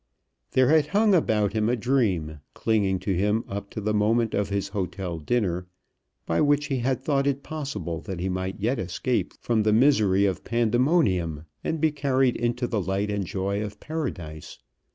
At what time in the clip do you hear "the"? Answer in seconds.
3.79-3.93, 9.61-9.71, 12.65-12.81